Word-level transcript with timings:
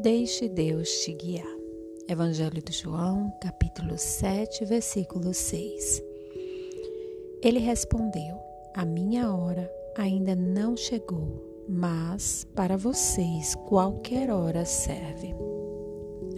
Deixe 0.00 0.48
Deus 0.48 0.88
te 1.00 1.12
guiar. 1.12 1.58
Evangelho 2.08 2.62
de 2.62 2.72
João, 2.72 3.32
capítulo 3.40 3.98
7, 3.98 4.64
versículo 4.64 5.34
6. 5.34 6.00
Ele 7.42 7.58
respondeu: 7.58 8.36
A 8.76 8.84
minha 8.84 9.34
hora 9.34 9.68
ainda 9.96 10.36
não 10.36 10.76
chegou, 10.76 11.64
mas 11.68 12.46
para 12.54 12.76
vocês 12.76 13.56
qualquer 13.66 14.30
hora 14.30 14.64
serve. 14.64 15.34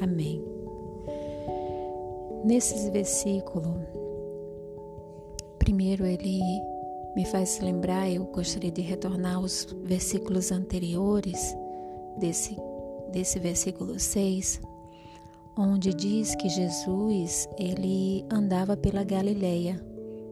Amém. 0.01 0.43
Nesses 2.43 2.89
versículos, 2.89 3.77
primeiro 5.59 6.07
ele 6.07 6.41
me 7.15 7.27
faz 7.27 7.61
lembrar, 7.61 8.11
eu 8.11 8.25
gostaria 8.25 8.71
de 8.71 8.81
retornar 8.81 9.37
aos 9.37 9.65
versículos 9.83 10.51
anteriores 10.51 11.55
desse 12.17 12.57
desse 13.11 13.39
versículo 13.39 13.99
6, 13.99 14.61
onde 15.57 15.93
diz 15.93 16.35
que 16.35 16.49
Jesus 16.49 17.49
ele 17.59 18.25
andava 18.31 18.77
pela 18.77 19.05
Galileia, 19.05 19.85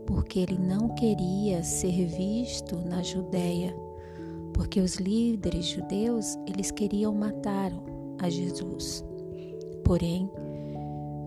porque 0.06 0.40
ele 0.40 0.58
não 0.58 0.94
queria 0.94 1.62
ser 1.62 2.06
visto 2.06 2.76
na 2.76 3.02
Judéia, 3.02 3.74
porque 4.54 4.80
os 4.80 4.96
líderes 4.96 5.66
judeus 5.66 6.36
eles 6.46 6.70
queriam 6.70 7.14
matar 7.14 7.70
a 8.18 8.28
Jesus. 8.28 9.04
Porém, 9.84 10.30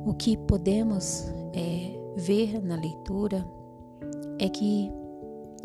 o 0.05 0.13
que 0.13 0.35
podemos 0.37 1.31
é, 1.53 1.91
ver 2.15 2.61
na 2.61 2.75
leitura 2.75 3.45
é 4.39 4.49
que 4.49 4.91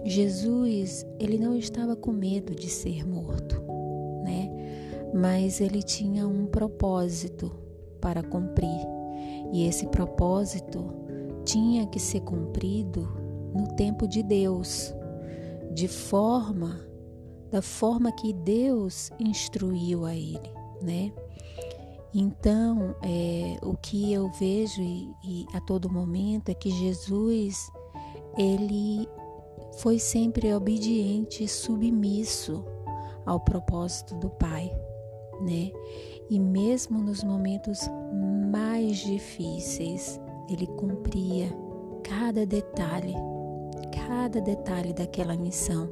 Jesus 0.04 1.06
ele 1.18 1.38
não 1.38 1.56
estava 1.56 1.96
com 1.96 2.12
medo 2.12 2.54
de 2.54 2.68
ser 2.68 3.06
morto 3.06 3.65
mas 5.14 5.60
ele 5.60 5.82
tinha 5.82 6.26
um 6.26 6.46
propósito 6.46 7.50
para 8.00 8.22
cumprir, 8.22 8.86
e 9.52 9.66
esse 9.66 9.86
propósito 9.86 10.92
tinha 11.44 11.86
que 11.86 12.00
ser 12.00 12.20
cumprido 12.20 13.08
no 13.54 13.68
tempo 13.76 14.06
de 14.06 14.22
Deus, 14.22 14.94
de 15.72 15.88
forma 15.88 16.86
da 17.50 17.62
forma 17.62 18.10
que 18.12 18.32
Deus 18.32 19.10
instruiu 19.20 20.04
a 20.04 20.14
ele, 20.14 20.52
né? 20.82 21.12
Então, 22.12 22.94
é, 23.02 23.56
o 23.62 23.76
que 23.76 24.12
eu 24.12 24.30
vejo 24.32 24.82
e, 24.82 25.10
e 25.24 25.46
a 25.52 25.60
todo 25.60 25.90
momento 25.90 26.48
é 26.48 26.54
que 26.54 26.70
Jesus 26.70 27.70
ele 28.36 29.08
foi 29.78 29.98
sempre 29.98 30.52
obediente 30.52 31.44
e 31.44 31.48
submisso 31.48 32.64
ao 33.24 33.40
propósito 33.40 34.14
do 34.16 34.30
Pai 34.30 34.70
né? 35.40 35.70
E 36.28 36.38
mesmo 36.38 36.98
nos 36.98 37.22
momentos 37.22 37.80
mais 38.50 38.98
difíceis, 38.98 40.20
ele 40.48 40.66
cumpria 40.66 41.48
cada 42.02 42.44
detalhe, 42.46 43.14
cada 43.92 44.40
detalhe 44.40 44.92
daquela 44.92 45.36
missão 45.36 45.88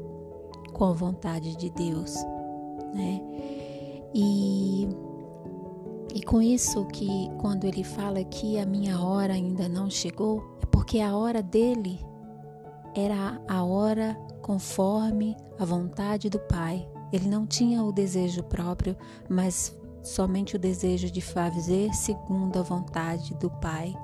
com 0.73 0.85
a 0.85 0.93
vontade 0.93 1.57
de 1.57 1.71
Deus, 1.71 2.15
né? 2.95 3.21
E 4.15 4.89
e 6.15 6.23
com 6.23 6.41
isso 6.41 6.87
que 6.87 7.29
quando 7.39 7.65
ele 7.65 7.83
fala 7.83 8.23
que 8.23 8.57
a 8.57 8.65
minha 8.65 9.01
hora 9.01 9.33
ainda 9.33 9.69
não 9.69 9.91
chegou, 9.91 10.59
é 10.63 10.67
porque 10.67 11.01
a 11.01 11.17
hora 11.17 11.43
dele 11.43 11.99
era 12.95 13.41
a 13.49 13.65
hora 13.65 14.17
conforme 14.41 15.37
a 15.59 15.65
vontade 15.65 16.31
do 16.31 16.39
Pai, 16.39 16.89
ele 17.15 17.29
não 17.29 17.47
tinha 17.47 17.83
o 17.83 17.93
desejo 17.93 18.43
próprio, 18.43 18.97
mas 19.29 19.77
somente 20.03 20.57
o 20.57 20.59
desejo 20.59 21.11
de 21.11 21.21
fazer 21.21 21.95
segundo 21.95 22.59
a 22.59 22.63
vontade 22.63 23.35
do 23.35 23.51
Pai. 23.51 23.95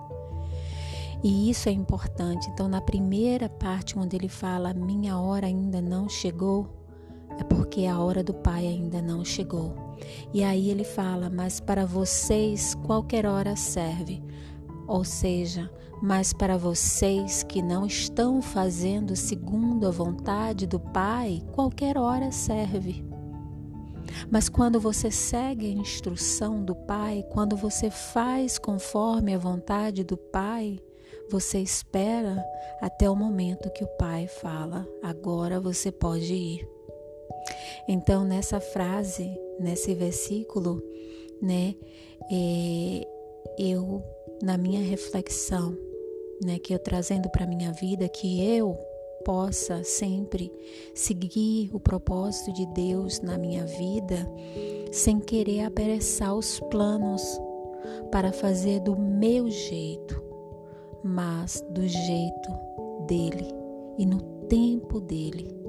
E 1.22 1.50
isso 1.50 1.68
é 1.68 1.72
importante. 1.72 2.48
Então, 2.48 2.68
na 2.68 2.80
primeira 2.80 3.48
parte, 3.48 3.98
onde 3.98 4.16
ele 4.16 4.28
fala, 4.28 4.72
minha 4.72 5.18
hora 5.18 5.46
ainda 5.46 5.80
não 5.80 6.08
chegou, 6.08 6.68
é 7.38 7.44
porque 7.44 7.84
a 7.86 7.98
hora 7.98 8.22
do 8.22 8.32
Pai 8.32 8.66
ainda 8.66 9.02
não 9.02 9.24
chegou. 9.24 9.74
E 10.32 10.42
aí 10.42 10.70
ele 10.70 10.84
fala, 10.84 11.28
mas 11.28 11.60
para 11.60 11.84
vocês 11.84 12.74
qualquer 12.86 13.26
hora 13.26 13.54
serve. 13.54 14.22
Ou 14.90 15.04
seja, 15.04 15.70
mas 16.02 16.32
para 16.32 16.58
vocês 16.58 17.44
que 17.44 17.62
não 17.62 17.86
estão 17.86 18.42
fazendo 18.42 19.14
segundo 19.14 19.86
a 19.86 19.90
vontade 19.92 20.66
do 20.66 20.80
Pai, 20.80 21.44
qualquer 21.52 21.96
hora 21.96 22.32
serve. 22.32 23.04
Mas 24.28 24.48
quando 24.48 24.80
você 24.80 25.08
segue 25.08 25.66
a 25.66 25.80
instrução 25.80 26.64
do 26.64 26.74
Pai, 26.74 27.24
quando 27.30 27.56
você 27.56 27.88
faz 27.88 28.58
conforme 28.58 29.32
a 29.32 29.38
vontade 29.38 30.02
do 30.02 30.16
Pai, 30.16 30.80
você 31.30 31.60
espera 31.60 32.44
até 32.80 33.08
o 33.08 33.14
momento 33.14 33.70
que 33.70 33.84
o 33.84 33.96
Pai 33.96 34.26
fala: 34.26 34.88
agora 35.00 35.60
você 35.60 35.92
pode 35.92 36.34
ir. 36.34 36.68
Então, 37.86 38.24
nessa 38.24 38.58
frase, 38.58 39.38
nesse 39.60 39.94
versículo, 39.94 40.82
né, 41.40 41.76
é, 42.28 43.06
eu, 43.56 44.02
na 44.42 44.56
minha 44.56 44.80
reflexão, 44.80 45.76
né, 46.44 46.58
que 46.58 46.74
eu 46.74 46.78
trazendo 46.78 47.28
para 47.30 47.46
minha 47.46 47.72
vida 47.72 48.08
que 48.08 48.44
eu 48.44 48.76
possa 49.24 49.84
sempre 49.84 50.50
seguir 50.94 51.70
o 51.74 51.80
propósito 51.80 52.52
de 52.52 52.66
Deus 52.66 53.20
na 53.20 53.36
minha 53.36 53.66
vida 53.66 54.26
sem 54.90 55.20
querer 55.20 55.64
apressar 55.64 56.34
os 56.34 56.58
planos 56.70 57.22
para 58.10 58.32
fazer 58.32 58.80
do 58.80 58.96
meu 58.96 59.50
jeito, 59.50 60.22
mas 61.04 61.64
do 61.70 61.86
jeito 61.86 62.50
dele 63.06 63.48
e 63.98 64.06
no 64.06 64.20
tempo 64.48 65.00
dele 65.00 65.59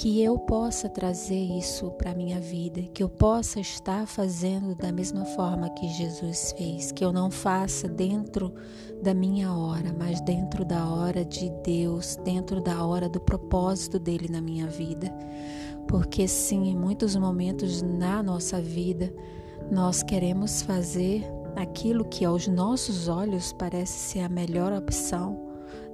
que 0.00 0.22
eu 0.22 0.38
possa 0.38 0.88
trazer 0.88 1.58
isso 1.58 1.90
para 1.90 2.12
a 2.12 2.14
minha 2.14 2.38
vida, 2.38 2.82
que 2.94 3.02
eu 3.02 3.08
possa 3.08 3.58
estar 3.58 4.06
fazendo 4.06 4.72
da 4.76 4.92
mesma 4.92 5.24
forma 5.24 5.68
que 5.70 5.88
Jesus 5.88 6.54
fez, 6.56 6.92
que 6.92 7.04
eu 7.04 7.12
não 7.12 7.32
faça 7.32 7.88
dentro 7.88 8.54
da 9.02 9.12
minha 9.12 9.52
hora, 9.52 9.92
mas 9.98 10.20
dentro 10.20 10.64
da 10.64 10.88
hora 10.88 11.24
de 11.24 11.50
Deus, 11.64 12.14
dentro 12.22 12.60
da 12.60 12.86
hora 12.86 13.08
do 13.08 13.18
propósito 13.18 13.98
dele 13.98 14.28
na 14.30 14.40
minha 14.40 14.68
vida. 14.68 15.12
Porque 15.88 16.28
sim, 16.28 16.68
em 16.68 16.76
muitos 16.76 17.16
momentos 17.16 17.82
na 17.82 18.22
nossa 18.22 18.60
vida, 18.60 19.12
nós 19.68 20.00
queremos 20.00 20.62
fazer 20.62 21.24
aquilo 21.56 22.04
que 22.04 22.24
aos 22.24 22.46
nossos 22.46 23.08
olhos 23.08 23.52
parece 23.52 23.98
ser 23.98 24.20
a 24.20 24.28
melhor 24.28 24.72
opção 24.72 25.44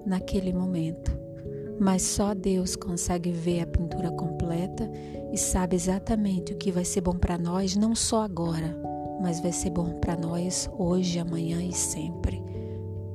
naquele 0.05 0.53
momento 0.53 1.25
mas 1.79 2.03
só 2.03 2.35
Deus 2.35 2.77
consegue 2.77 3.31
ver 3.31 3.63
a 3.63 3.67
pintura 3.67 4.11
completa 4.11 4.91
e 5.33 5.39
sabe 5.39 5.77
exatamente 5.77 6.53
o 6.53 6.57
que 6.57 6.71
vai 6.71 6.85
ser 6.85 7.01
bom 7.01 7.17
para 7.19 7.37
nós, 7.37 7.77
não 7.77 7.95
só 7.95 8.23
agora, 8.23 8.77
mas 9.21 9.41
vai 9.41 9.53
ser 9.53 9.71
bom 9.71 9.99
para 9.99 10.17
nós 10.17 10.69
hoje, 10.79 11.19
amanhã 11.19 11.63
e 11.63 11.73
sempre. 11.73 12.43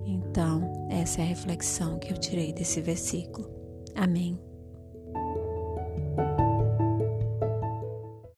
Então, 0.05 0.87
essa 0.89 1.21
é 1.21 1.23
a 1.23 1.27
reflexão 1.27 1.97
que 1.99 2.11
eu 2.11 2.17
tirei 2.17 2.51
desse 2.51 2.81
versículo. 2.81 3.49
Amém. 3.95 4.39